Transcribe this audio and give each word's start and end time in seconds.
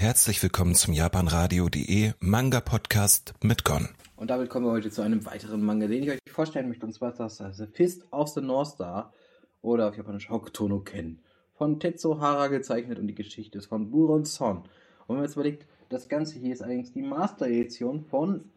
Herzlich 0.00 0.42
willkommen 0.42 0.74
zum 0.74 0.94
japanradio.de 0.94 2.12
Manga 2.20 2.60
Podcast 2.62 3.34
mit 3.42 3.66
Gon. 3.66 3.90
Und 4.16 4.30
damit 4.30 4.48
kommen 4.48 4.64
wir 4.64 4.72
heute 4.72 4.90
zu 4.90 5.02
einem 5.02 5.26
weiteren 5.26 5.62
Manga, 5.62 5.88
den 5.88 6.02
ich 6.02 6.10
euch 6.12 6.18
vorstellen 6.26 6.68
möchte. 6.68 6.86
Und 6.86 6.94
zwar 6.94 7.10
ist 7.10 7.18
das 7.18 7.58
The 7.58 7.66
Fist 7.66 8.10
of 8.10 8.30
the 8.30 8.40
North 8.40 8.68
Star 8.68 9.12
oder 9.60 9.90
auf 9.90 9.98
Japanisch 9.98 10.30
Hokuto 10.30 10.80
Ken. 10.80 11.20
Von 11.52 11.80
Tetsuo 11.80 12.18
Hara 12.18 12.46
gezeichnet 12.46 12.98
und 12.98 13.08
die 13.08 13.14
Geschichte 13.14 13.58
ist 13.58 13.66
von 13.66 13.90
Buron 13.90 14.24
Son. 14.24 14.60
Und 14.60 15.08
wenn 15.08 15.16
man 15.16 15.24
jetzt 15.26 15.34
überlegt, 15.34 15.66
das 15.90 16.08
Ganze 16.08 16.38
hier 16.38 16.54
ist 16.54 16.62
eigentlich 16.62 16.92
die 16.94 17.02
Master-Edition 17.02 18.06
von 18.06 18.50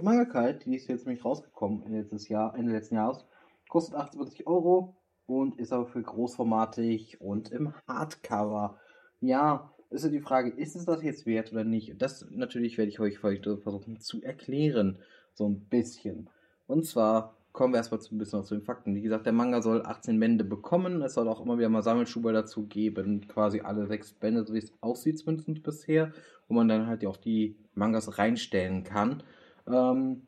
Manga 0.00 0.26
Kalt, 0.26 0.64
die 0.64 0.76
ist 0.76 0.86
jetzt 0.86 1.06
nämlich 1.06 1.24
rausgekommen 1.24 1.82
letztes 1.90 2.28
Jahr, 2.28 2.54
Ende 2.54 2.70
letzten 2.70 2.94
Jahres. 2.94 3.24
Kostet 3.68 3.96
78 3.96 4.46
Euro 4.46 4.94
und 5.26 5.58
ist 5.58 5.72
aber 5.72 5.86
für 5.86 6.02
großformatig 6.02 7.20
und 7.20 7.50
im 7.50 7.74
Hardcover. 7.88 8.78
Ja, 9.20 9.73
ist 9.94 10.04
ja 10.04 10.10
die 10.10 10.20
Frage, 10.20 10.50
ist 10.50 10.76
es 10.76 10.84
das 10.84 11.02
jetzt 11.02 11.26
wert 11.26 11.52
oder 11.52 11.64
nicht? 11.64 12.00
das 12.02 12.26
natürlich 12.30 12.76
werde 12.78 12.90
ich 12.90 13.00
euch 13.00 13.18
versuchen 13.18 14.00
zu 14.00 14.22
erklären. 14.22 14.98
So 15.34 15.48
ein 15.48 15.60
bisschen. 15.60 16.28
Und 16.66 16.86
zwar 16.86 17.36
kommen 17.52 17.72
wir 17.72 17.78
erstmal 17.78 18.00
ein 18.00 18.18
bisschen 18.18 18.44
zu 18.44 18.54
den 18.54 18.64
Fakten. 18.64 18.94
Wie 18.96 19.02
gesagt, 19.02 19.26
der 19.26 19.32
Manga 19.32 19.62
soll 19.62 19.86
18 19.86 20.18
Bände 20.18 20.44
bekommen. 20.44 21.00
Es 21.02 21.14
soll 21.14 21.28
auch 21.28 21.40
immer 21.40 21.56
wieder 21.56 21.68
mal 21.68 21.82
Sammelschuber 21.82 22.32
dazu 22.32 22.66
geben. 22.66 23.26
Quasi 23.28 23.60
alle 23.60 23.86
sechs 23.86 24.12
Bände, 24.12 24.44
so 24.44 24.54
wie 24.54 24.58
es 24.58 24.72
aussieht, 24.80 25.18
zumindest 25.20 25.62
bisher. 25.62 26.12
Wo 26.48 26.54
man 26.54 26.68
dann 26.68 26.88
halt 26.88 27.06
auch 27.06 27.16
die 27.16 27.56
Mangas 27.74 28.18
reinstellen 28.18 28.82
kann. 28.82 29.22
Ähm, 29.68 30.22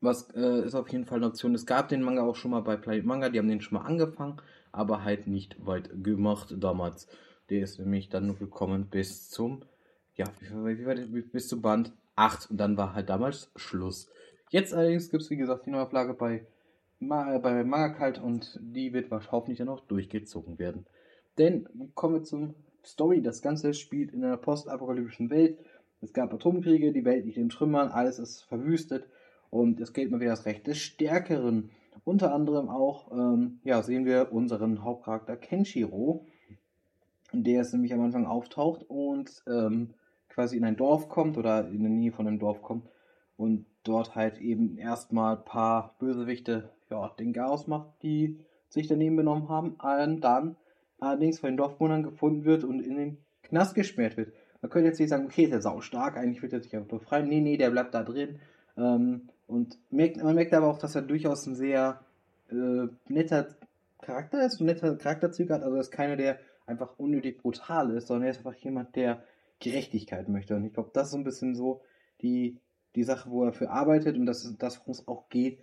was 0.00 0.30
äh, 0.30 0.64
ist 0.64 0.74
auf 0.74 0.88
jeden 0.88 1.04
Fall 1.04 1.18
eine 1.18 1.26
Option. 1.26 1.54
Es 1.54 1.66
gab 1.66 1.88
den 1.88 2.02
Manga 2.02 2.22
auch 2.22 2.36
schon 2.36 2.52
mal 2.52 2.60
bei 2.60 2.76
Planet 2.76 3.04
Manga. 3.04 3.28
Die 3.28 3.38
haben 3.38 3.48
den 3.48 3.60
schon 3.60 3.78
mal 3.78 3.84
angefangen. 3.84 4.36
Aber 4.70 5.02
halt 5.02 5.26
nicht 5.26 5.66
weit 5.66 5.90
gemacht 6.04 6.54
damals. 6.58 7.08
Der 7.50 7.62
ist 7.62 7.78
nämlich 7.78 8.08
dann 8.08 8.26
nur 8.26 8.38
gekommen 8.38 8.86
bis 8.90 9.28
zum, 9.28 9.62
ja, 10.14 10.26
wie, 10.40 10.86
war 10.86 10.94
das, 10.94 11.06
bis 11.10 11.48
zum 11.48 11.62
Band 11.62 11.92
8 12.16 12.50
und 12.50 12.58
dann 12.58 12.76
war 12.76 12.94
halt 12.94 13.08
damals 13.08 13.50
Schluss. 13.56 14.08
Jetzt 14.50 14.72
allerdings 14.72 15.10
gibt 15.10 15.22
es, 15.22 15.30
wie 15.30 15.36
gesagt, 15.36 15.66
die 15.66 15.70
Neuauflage 15.70 16.14
bei, 16.14 16.46
bei 17.00 17.64
Magakalt 17.64 18.20
und 18.20 18.58
die 18.62 18.92
wird 18.92 19.10
hoffentlich 19.10 19.58
dann 19.58 19.68
auch 19.68 19.80
durchgezogen 19.80 20.58
werden. 20.58 20.86
Denn 21.38 21.68
kommen 21.94 22.14
wir 22.14 22.22
zum 22.22 22.54
Story. 22.84 23.22
Das 23.22 23.42
Ganze 23.42 23.74
spielt 23.74 24.12
in 24.12 24.24
einer 24.24 24.36
postapokalyptischen 24.36 25.30
Welt. 25.30 25.58
Es 26.00 26.12
gab 26.12 26.32
Atomkriege, 26.32 26.92
die 26.92 27.04
Welt 27.04 27.24
liegt 27.24 27.36
in 27.36 27.48
Trümmern, 27.48 27.88
alles 27.88 28.18
ist 28.18 28.42
verwüstet 28.42 29.06
und 29.50 29.80
es 29.80 29.92
gilt 29.92 30.10
mal 30.10 30.20
wieder 30.20 30.30
das 30.30 30.46
Recht 30.46 30.66
des 30.66 30.78
Stärkeren. 30.78 31.70
Unter 32.04 32.32
anderem 32.32 32.68
auch 32.68 33.12
ähm, 33.12 33.60
ja, 33.64 33.82
sehen 33.82 34.06
wir 34.06 34.32
unseren 34.32 34.82
Hauptcharakter 34.82 35.36
Kenshiro, 35.36 36.26
der 37.32 37.62
es 37.62 37.72
nämlich 37.72 37.92
am 37.92 38.02
Anfang 38.02 38.26
auftaucht 38.26 38.84
und 38.88 39.42
ähm, 39.46 39.94
quasi 40.28 40.56
in 40.56 40.64
ein 40.64 40.76
Dorf 40.76 41.08
kommt 41.08 41.36
oder 41.36 41.68
in 41.68 41.82
der 41.82 41.90
Nähe 41.90 42.12
von 42.12 42.26
einem 42.26 42.38
Dorf 42.38 42.62
kommt 42.62 42.88
und 43.36 43.66
dort 43.84 44.14
halt 44.14 44.38
eben 44.38 44.76
erstmal 44.76 45.36
ein 45.36 45.44
paar 45.44 45.94
Bösewichte 45.98 46.70
ja, 46.90 47.08
den 47.18 47.32
Chaos 47.32 47.66
macht, 47.66 48.02
die 48.02 48.38
sich 48.68 48.86
daneben 48.86 49.16
benommen 49.16 49.48
haben, 49.48 49.76
und 49.80 50.20
dann 50.20 50.56
allerdings 50.98 51.40
von 51.40 51.50
den 51.50 51.56
Dorfbewohnern 51.56 52.02
gefunden 52.02 52.44
wird 52.44 52.64
und 52.64 52.80
in 52.80 52.96
den 52.96 53.18
Knast 53.42 53.74
gesperrt 53.74 54.16
wird. 54.16 54.32
Man 54.60 54.70
könnte 54.70 54.88
jetzt 54.88 55.00
nicht 55.00 55.08
sagen, 55.08 55.24
okay, 55.24 55.44
ist 55.44 55.52
der 55.52 55.62
sau 55.62 55.80
stark, 55.80 56.16
eigentlich 56.16 56.42
wird 56.42 56.52
er 56.52 56.60
sich 56.60 56.74
einfach 56.76 56.98
befreien. 56.98 57.28
Nee, 57.28 57.40
nee, 57.40 57.56
der 57.56 57.70
bleibt 57.70 57.94
da 57.94 58.02
drin. 58.02 58.40
Ähm, 58.76 59.28
und 59.46 59.78
merkt, 59.90 60.22
man 60.22 60.34
merkt 60.34 60.52
aber 60.52 60.68
auch, 60.68 60.78
dass 60.78 60.94
er 60.94 61.02
durchaus 61.02 61.46
ein 61.46 61.54
sehr 61.54 62.00
äh, 62.50 62.86
netter 63.08 63.48
Charakter 64.02 64.44
ist, 64.44 64.60
ein 64.60 64.66
netter 64.66 64.96
Charakterzüge 64.96 65.54
hat. 65.54 65.62
Also 65.62 65.76
er 65.76 65.80
ist 65.80 65.90
keiner, 65.90 66.16
der 66.16 66.38
einfach 66.70 66.98
unnötig 66.98 67.38
brutal 67.38 67.90
ist, 67.90 68.06
sondern 68.06 68.24
er 68.24 68.30
ist 68.30 68.38
einfach 68.38 68.54
jemand, 68.54 68.96
der 68.96 69.22
Gerechtigkeit 69.58 70.28
möchte. 70.28 70.56
Und 70.56 70.64
ich 70.64 70.72
glaube, 70.72 70.90
das 70.92 71.08
ist 71.08 71.12
so 71.12 71.18
ein 71.18 71.24
bisschen 71.24 71.54
so 71.54 71.82
die, 72.22 72.58
die 72.94 73.04
Sache, 73.04 73.30
wo 73.30 73.44
er 73.44 73.52
für 73.52 73.70
arbeitet 73.70 74.16
und 74.16 74.26
das 74.26 74.44
ist 74.44 74.62
das, 74.62 74.78
worum 74.80 74.92
es 74.92 75.06
auch 75.06 75.28
geht. 75.28 75.58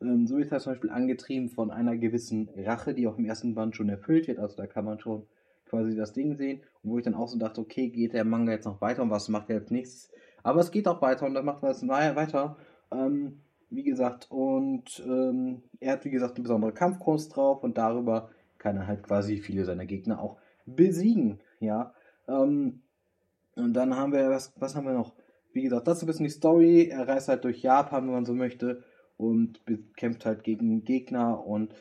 Ähm, 0.00 0.26
so 0.26 0.38
ist 0.38 0.52
er 0.52 0.60
zum 0.60 0.72
Beispiel 0.72 0.90
angetrieben 0.90 1.48
von 1.48 1.70
einer 1.70 1.96
gewissen 1.96 2.48
Rache, 2.56 2.94
die 2.94 3.06
auch 3.06 3.18
im 3.18 3.26
ersten 3.26 3.54
Band 3.54 3.76
schon 3.76 3.88
erfüllt 3.88 4.28
wird. 4.28 4.38
Also 4.38 4.56
da 4.56 4.66
kann 4.66 4.84
man 4.84 5.00
schon 5.00 5.26
quasi 5.66 5.96
das 5.96 6.12
Ding 6.12 6.36
sehen. 6.36 6.60
Und 6.82 6.90
wo 6.90 6.98
ich 6.98 7.04
dann 7.04 7.14
auch 7.14 7.28
so 7.28 7.38
dachte, 7.38 7.60
okay, 7.60 7.88
geht 7.88 8.14
der 8.14 8.24
Manga 8.24 8.52
jetzt 8.52 8.64
noch 8.64 8.80
weiter 8.80 9.02
und 9.02 9.10
was 9.10 9.28
macht 9.28 9.50
er 9.50 9.60
als 9.60 9.70
nächstes? 9.70 10.10
Aber 10.42 10.60
es 10.60 10.70
geht 10.70 10.88
auch 10.88 11.02
weiter 11.02 11.26
und 11.26 11.34
dann 11.34 11.44
macht 11.44 11.62
man 11.62 11.70
es 11.70 11.86
weiter. 11.86 12.56
Ähm, 12.90 13.40
wie 13.70 13.84
gesagt, 13.84 14.30
und 14.30 15.02
ähm, 15.06 15.62
er 15.80 15.92
hat, 15.92 16.04
wie 16.04 16.10
gesagt, 16.10 16.36
eine 16.36 16.42
besondere 16.42 16.72
Kampfkunst 16.72 17.34
drauf 17.34 17.62
und 17.62 17.78
darüber 17.78 18.30
kann 18.58 18.76
er 18.76 18.86
halt 18.86 19.02
quasi 19.02 19.38
viele 19.38 19.64
seiner 19.64 19.86
Gegner 19.86 20.20
auch 20.20 20.38
besiegen. 20.66 21.40
Ja. 21.60 21.94
Ähm, 22.28 22.82
und 23.56 23.74
dann 23.74 23.96
haben 23.96 24.12
wir, 24.12 24.30
was, 24.30 24.52
was 24.58 24.74
haben 24.74 24.86
wir 24.86 24.94
noch? 24.94 25.12
Wie 25.52 25.62
gesagt, 25.62 25.86
das 25.86 25.98
ist 25.98 26.04
ein 26.04 26.06
bisschen 26.06 26.24
die 26.24 26.30
Story. 26.30 26.88
Er 26.88 27.06
reist 27.06 27.28
halt 27.28 27.44
durch 27.44 27.62
Japan, 27.62 28.06
wenn 28.06 28.14
man 28.14 28.24
so 28.24 28.32
möchte, 28.32 28.82
und 29.18 29.60
kämpft 29.96 30.24
halt 30.24 30.44
gegen 30.44 30.84
Gegner. 30.84 31.46
Und 31.46 31.74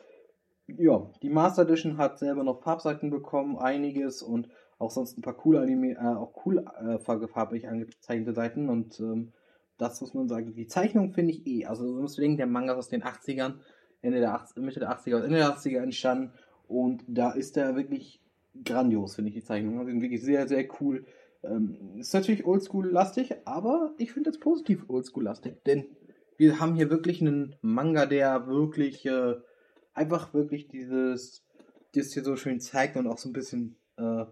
ja, 0.68 1.10
die 1.22 1.30
Master 1.30 1.64
Edition 1.64 1.98
hat 1.98 2.20
selber 2.20 2.44
noch 2.44 2.62
Farbseiten 2.62 3.10
bekommen, 3.10 3.58
einiges 3.58 4.22
und 4.22 4.50
auch 4.78 4.92
sonst 4.92 5.18
ein 5.18 5.22
paar 5.22 5.38
coole 5.38 5.62
Anime, 5.62 5.94
äh, 5.94 6.00
auch 6.00 6.46
cool 6.46 6.66
äh, 6.80 6.98
farblich 7.00 7.68
angezeichnete 7.68 8.34
Seiten. 8.34 8.68
Und 8.70 9.00
ähm, 9.00 9.32
das 9.78 10.02
muss 10.02 10.14
man 10.14 10.28
sagen. 10.28 10.54
Die 10.54 10.68
Zeichnung 10.68 11.12
finde 11.14 11.34
ich 11.34 11.48
eh. 11.48 11.66
Also, 11.66 11.86
du 11.86 12.02
musst 12.02 12.18
denken, 12.18 12.38
der 12.38 12.48
Manga 12.48 12.74
ist 12.74 12.80
aus 12.80 12.90
den 12.90 13.04
80ern, 13.04 13.56
Ende 14.02 14.20
der 14.20 14.34
80, 14.34 14.64
Mitte 14.64 14.80
der 14.80 14.92
80er, 14.92 15.24
Ende 15.24 15.38
der 15.38 15.56
80er 15.56 15.82
entstanden. 15.82 16.34
Und 16.68 17.04
da 17.08 17.32
ist 17.32 17.58
er 17.58 17.76
wirklich 17.76 18.21
grandios, 18.64 19.16
finde 19.16 19.30
ich 19.30 19.36
die 19.36 19.44
Zeichnungen. 19.44 19.86
Die 19.86 19.92
sind 19.92 20.02
wirklich 20.02 20.22
sehr, 20.22 20.48
sehr 20.48 20.68
cool. 20.80 21.06
Ähm, 21.44 21.98
ist 21.98 22.14
natürlich 22.14 22.46
oldschool-lastig, 22.46 23.34
aber 23.46 23.94
ich 23.98 24.12
finde 24.12 24.30
es 24.30 24.40
positiv 24.40 24.86
oldschool-lastig, 24.90 25.64
denn 25.66 25.86
wir 26.38 26.60
haben 26.60 26.76
hier 26.76 26.90
wirklich 26.90 27.22
einen 27.22 27.56
Manga, 27.62 28.06
der 28.06 28.48
wirklich 28.48 29.06
äh, 29.06 29.36
einfach 29.94 30.34
wirklich 30.34 30.68
dieses, 30.68 31.46
das 31.94 32.14
hier 32.14 32.24
so 32.24 32.36
schön 32.36 32.60
zeigt 32.60 32.96
und 32.96 33.08
auch 33.08 33.18
so 33.18 33.30
ein 33.30 33.34
bisschen, 33.34 33.76
äh, 33.98 34.26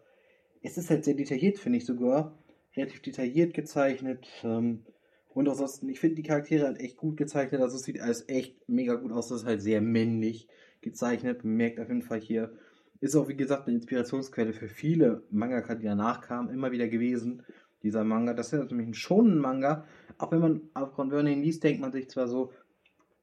es 0.61 0.77
ist 0.77 0.89
halt 0.89 1.05
sehr 1.05 1.15
detailliert, 1.15 1.57
finde 1.57 1.77
ich 1.77 1.85
sogar, 1.85 2.37
relativ 2.75 3.01
detailliert 3.01 3.53
gezeichnet. 3.53 4.27
Ähm, 4.43 4.85
und 5.29 5.47
ansonsten, 5.47 5.89
ich 5.89 5.99
finde 5.99 6.15
die 6.15 6.23
Charaktere 6.23 6.65
halt 6.65 6.79
echt 6.79 6.97
gut 6.97 7.17
gezeichnet, 7.17 7.61
also 7.61 7.75
es 7.77 7.83
sieht 7.83 8.01
alles 8.01 8.27
echt 8.27 8.67
mega 8.67 8.95
gut 8.95 9.11
aus, 9.11 9.29
das 9.29 9.41
ist 9.41 9.47
halt 9.47 9.61
sehr 9.61 9.81
männlich 9.81 10.47
gezeichnet, 10.81 11.43
man 11.43 11.55
merkt 11.55 11.79
auf 11.79 11.87
jeden 11.87 12.01
Fall 12.01 12.19
hier, 12.19 12.51
ist 13.01 13.15
auch, 13.15 13.27
wie 13.27 13.37
gesagt, 13.37 13.67
eine 13.67 13.77
Inspirationsquelle 13.77 14.53
für 14.53 14.67
viele 14.67 15.23
Mangaka, 15.31 15.75
die 15.75 15.85
danach 15.85 16.21
kamen, 16.21 16.49
immer 16.49 16.71
wieder 16.71 16.87
gewesen. 16.87 17.43
Dieser 17.81 18.03
Manga, 18.03 18.33
das 18.33 18.51
ist 18.51 18.71
nämlich 18.71 18.87
ein 18.87 18.93
schonen 18.93 19.37
Manga. 19.37 19.85
Auch 20.17 20.31
wenn 20.31 20.39
man 20.41 20.61
auf 20.73 20.93
Converting 20.93 21.41
liest, 21.41 21.63
denkt 21.63 21.79
man 21.79 21.93
sich 21.93 22.09
zwar 22.09 22.27
so, 22.27 22.51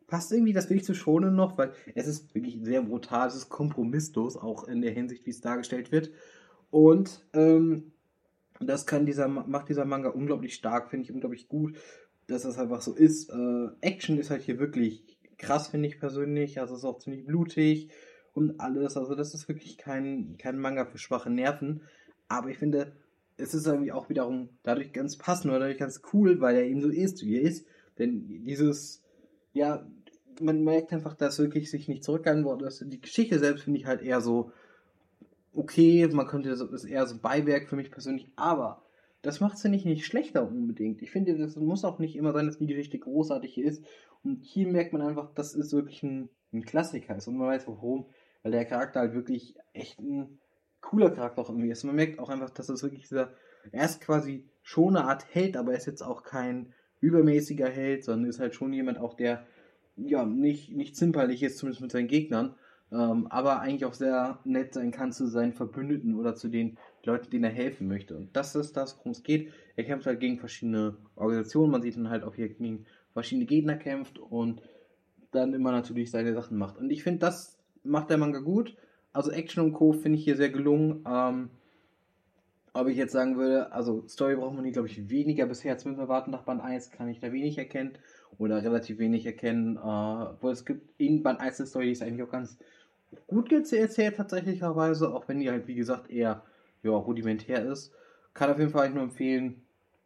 passt 0.07 0.33
irgendwie 0.33 0.55
das 0.55 0.71
wirklich 0.71 0.85
zu 0.85 0.95
schonen 0.95 1.35
noch, 1.35 1.59
weil 1.59 1.73
es 1.95 2.07
ist 2.07 2.35
wirklich 2.35 2.59
sehr 2.63 2.83
brutal, 2.83 3.29
es 3.29 3.35
ist 3.35 3.49
kompromisslos, 3.51 4.37
auch 4.37 4.67
in 4.67 4.81
der 4.81 4.93
Hinsicht, 4.93 5.27
wie 5.27 5.31
es 5.31 5.41
dargestellt 5.41 5.93
wird. 5.93 6.11
Und 6.71 7.27
ähm, 7.35 7.93
das 8.61 8.87
kann 8.87 9.05
dieser, 9.05 9.29
macht 9.29 9.69
dieser 9.69 9.85
Manga 9.85 10.09
unglaublich 10.09 10.55
stark, 10.55 10.89
finde 10.89 11.05
ich 11.05 11.13
unglaublich 11.13 11.49
gut, 11.49 11.77
dass 12.29 12.43
das 12.43 12.59
einfach 12.59 12.81
so 12.81 12.95
ist. 12.95 13.29
Äh, 13.31 13.69
Action 13.83 14.19
ist 14.19 14.31
halt 14.31 14.43
hier 14.43 14.59
wirklich 14.59 15.19
krass, 15.37 15.69
finde 15.69 15.89
ich 15.89 16.01
persönlich. 16.01 16.61
Also 16.61 16.75
es 16.75 16.81
ist 16.81 16.85
auch 16.87 16.99
ziemlich 16.99 17.27
blutig 17.27 17.91
und 18.37 18.61
alles. 18.61 18.97
Also 18.97 19.15
das 19.15 19.35
ist 19.35 19.49
wirklich 19.49 19.79
kein, 19.79 20.37
kein 20.39 20.59
Manga 20.59 20.85
für 20.85 20.99
schwache 20.99 21.31
Nerven. 21.31 21.83
Aber 22.29 22.51
ich 22.51 22.59
finde, 22.59 22.93
es 23.37 23.55
ist 23.55 23.67
irgendwie 23.67 23.93
auch 23.93 24.09
wiederum 24.09 24.51
dadurch 24.63 24.93
ganz 24.93 25.17
passend 25.17 25.47
oder 25.51 25.61
dadurch 25.61 25.79
ganz 25.79 26.03
cool, 26.13 26.41
weil 26.41 26.57
er 26.57 26.65
eben 26.65 26.81
so 26.81 26.89
ist, 26.89 27.25
wie 27.25 27.37
er 27.37 27.43
ist. 27.43 27.67
Denn 27.99 28.45
dieses, 28.45 29.03
ja, 29.53 29.87
man 30.41 30.65
merkt 30.65 30.93
einfach, 30.93 31.15
dass 31.15 31.39
wirklich 31.39 31.71
sich 31.71 31.89
nicht 31.89 32.05
zurückgehalten 32.05 32.45
worden 32.45 32.67
ist. 32.67 32.85
Die 32.87 33.01
Geschichte 33.01 33.39
selbst 33.39 33.65
finde 33.65 33.81
ich 33.81 33.87
halt 33.87 34.03
eher 34.03 34.21
so, 34.21 34.53
okay, 35.55 36.07
man 36.09 36.27
könnte, 36.27 36.51
das 36.51 36.61
ist 36.61 36.85
eher 36.85 37.07
so 37.07 37.19
Beiwerk 37.19 37.69
für 37.69 37.77
mich 37.77 37.91
persönlich, 37.91 38.31
aber 38.37 38.83
das 39.23 39.41
macht 39.41 39.57
es 39.57 39.63
ja 39.63 39.71
nicht, 39.71 39.87
nicht 39.87 40.05
schlechter 40.05 40.47
unbedingt. 40.47 41.01
Ich 41.01 41.11
finde, 41.11 41.37
das 41.37 41.57
muss 41.57 41.85
auch 41.85 41.99
nicht 41.99 42.17
immer 42.17 42.33
sein, 42.33 42.47
dass 42.47 42.59
die 42.59 42.67
Geschichte 42.67 42.99
großartig 42.99 43.59
ist. 43.59 43.83
Und 44.23 44.45
hier 44.45 44.69
merkt 44.69 44.93
man 44.93 45.03
einfach, 45.03 45.33
dass 45.35 45.55
es 45.55 45.73
wirklich 45.73 46.03
ein, 46.03 46.29
ein 46.53 46.63
Klassiker 46.63 47.17
ist 47.17 47.27
und 47.27 47.39
man 47.39 47.49
weiß, 47.49 47.67
warum 47.67 48.07
weil 48.47 48.53
der 48.53 48.65
Charakter 48.65 49.01
halt 49.01 49.13
wirklich 49.13 49.57
echt 49.73 49.99
ein 49.99 50.39
cooler 50.81 51.11
Charakter 51.11 51.43
auch 51.43 51.51
irgendwie 51.51 51.69
ist. 51.69 51.83
Man 51.83 51.97
merkt 51.97 52.21
auch 52.21 52.29
einfach, 52.29 52.51
dass 52.51 52.69
es 52.69 52.81
wirklich 52.85 53.09
dieser, 53.09 53.33
er 53.73 53.85
ist 53.85 54.01
quasi 54.01 54.45
schon 54.63 54.97
eine 54.97 55.05
Art 55.05 55.27
Held, 55.35 55.57
aber 55.57 55.73
er 55.73 55.79
ist 55.79 55.87
jetzt 55.87 56.03
auch 56.03 56.23
kein 56.23 56.73
übermäßiger 57.01 57.69
Held, 57.69 58.05
sondern 58.05 58.31
ist 58.31 58.39
halt 58.39 58.55
schon 58.55 58.73
jemand 58.73 58.99
auch, 58.99 59.15
der 59.15 59.45
ja 59.97 60.25
nicht, 60.25 60.71
nicht 60.71 60.95
zimperlich 60.95 61.43
ist, 61.43 61.59
zumindest 61.59 61.83
mit 61.83 61.91
seinen 61.91 62.07
Gegnern, 62.07 62.55
ähm, 62.93 63.27
aber 63.31 63.59
eigentlich 63.63 63.85
auch 63.85 63.95
sehr 63.95 64.39
nett 64.45 64.75
sein 64.75 64.93
kann 64.93 65.11
zu 65.11 65.27
seinen 65.27 65.53
Verbündeten 65.53 66.15
oder 66.15 66.37
zu 66.37 66.47
den 66.47 66.79
Leuten, 67.03 67.29
denen 67.31 67.47
er 67.47 67.51
helfen 67.51 67.89
möchte. 67.89 68.17
Und 68.17 68.37
das 68.37 68.55
ist 68.55 68.77
das, 68.77 68.97
worum 68.97 69.11
es 69.11 69.25
geht. 69.25 69.53
Er 69.75 69.83
kämpft 69.83 70.07
halt 70.07 70.21
gegen 70.21 70.39
verschiedene 70.39 70.97
Organisationen, 71.17 71.73
man 71.73 71.83
sieht 71.83 71.97
dann 71.97 72.11
halt 72.11 72.23
auch 72.23 72.37
hier 72.37 72.49
gegen 72.49 72.87
verschiedene 73.13 73.47
Gegner 73.47 73.75
kämpft 73.75 74.21
und 74.21 74.63
dann 75.33 75.53
immer 75.53 75.73
natürlich 75.73 76.13
seine 76.13 76.33
Sachen 76.33 76.57
macht. 76.59 76.79
Und 76.79 76.91
ich 76.91 77.03
finde, 77.03 77.19
das 77.19 77.56
macht 77.87 78.11
der 78.11 78.19
Manga 78.19 78.41
gut. 78.41 78.77
Also 79.13 79.31
Action 79.31 79.65
und 79.65 79.73
Co. 79.73 79.93
finde 79.93 80.19
ich 80.19 80.25
hier 80.25 80.37
sehr 80.37 80.51
gelungen. 80.51 81.05
Ähm, 81.09 81.51
ob 82.75 82.89
ich 82.89 82.97
jetzt 82.97 83.13
sagen 83.13 83.39
würde, 83.39 83.73
also 83.73 84.07
Story 84.07 84.37
braucht 84.37 84.55
man 84.55 84.65
hier, 84.65 84.75
glaube 84.75 84.89
ich, 84.89 85.09
weniger 85.09 85.47
bisher 85.47 85.73
als 85.73 85.85
müssen 85.87 85.99
wir 85.99 86.09
warten 86.09 86.31
nach 86.31 86.43
Band 86.43 86.61
1, 86.61 86.91
kann 86.91 87.09
ich 87.09 87.21
da 87.21 87.33
wenig 87.33 87.57
erkennen 87.57 87.97
oder 88.37 88.63
relativ 88.63 88.99
wenig 88.99 89.25
erkennen. 89.25 89.79
Äh, 89.79 89.81
wo 89.81 90.51
es 90.51 90.67
gibt 90.67 91.01
in 91.01 91.23
Band 91.23 91.41
1 91.41 91.59
eine 91.59 91.67
Story, 91.67 91.87
die 91.87 91.93
ist 91.93 92.03
eigentlich 92.03 92.23
auch 92.23 92.31
ganz 92.31 92.59
gut 93.27 93.51
erzählt 93.53 94.17
tatsächlicherweise, 94.17 95.15
auch 95.15 95.27
wenn 95.29 95.41
die 95.41 95.51
halt, 95.51 95.67
wie 95.67 95.75
gesagt, 95.75 96.11
eher 96.11 96.43
ja, 96.83 96.91
rudimentär 96.91 97.65
ist. 97.65 97.93
Kann 98.35 98.51
auf 98.51 98.59
jeden 98.59 98.71
Fall 98.71 98.91
nur 98.91 99.05
empfehlen, 99.05 99.63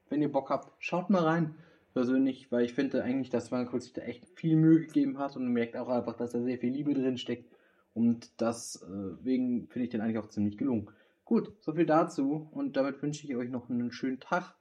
wenn 0.08 0.22
ihr 0.22 0.30
Bock 0.30 0.50
habt, 0.50 0.72
schaut 0.78 1.10
mal 1.10 1.24
rein. 1.24 1.54
Persönlich, 1.92 2.52
weil 2.52 2.64
ich 2.64 2.74
finde 2.74 3.02
eigentlich, 3.02 3.30
dass 3.30 3.50
man 3.50 3.68
sich 3.80 3.92
da 3.92 4.02
echt 4.02 4.24
viel 4.36 4.54
Mühe 4.54 4.80
gegeben 4.80 5.18
hat 5.18 5.36
und 5.36 5.48
merkt 5.48 5.76
auch 5.76 5.88
einfach, 5.88 6.16
dass 6.16 6.30
da 6.30 6.40
sehr 6.40 6.58
viel 6.58 6.72
Liebe 6.72 6.94
drin 6.94 7.18
steckt. 7.18 7.50
Und 7.94 8.40
deswegen 8.40 9.68
finde 9.68 9.84
ich 9.84 9.90
den 9.90 10.00
eigentlich 10.00 10.18
auch 10.18 10.28
ziemlich 10.28 10.56
gelungen. 10.56 10.90
Gut, 11.24 11.52
soviel 11.60 11.86
dazu 11.86 12.48
und 12.52 12.76
damit 12.76 13.02
wünsche 13.02 13.26
ich 13.26 13.36
euch 13.36 13.50
noch 13.50 13.70
einen 13.70 13.92
schönen 13.92 14.20
Tag. 14.20 14.54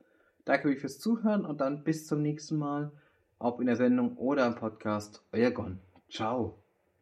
Danke 0.46 0.68
euch 0.68 0.80
fürs 0.80 1.00
Zuhören 1.00 1.46
und 1.46 1.62
dann 1.62 1.84
bis 1.84 2.08
zum 2.08 2.22
nächsten 2.22 2.58
Mal, 2.58 2.92
ob 3.40 3.60
in 3.60 3.68
der 3.68 3.76
Sendung 3.76 4.18
oder 4.18 4.46
im 4.48 4.56
Podcast. 4.56 5.24
Euer 5.32 5.52
Gon. 5.52 5.80
Ciao. 6.10 6.59